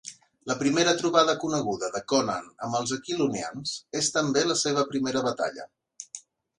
La 0.51 0.53
primera 0.61 0.93
trobada 1.01 1.35
coneguda 1.43 1.91
de 1.99 2.01
Conan 2.13 2.49
amb 2.69 2.79
els 2.81 2.97
Aquilonians 2.99 3.77
és 4.03 4.13
també 4.19 4.47
la 4.51 4.61
seva 4.67 4.91
primera 4.93 5.27
batalla. 5.33 5.73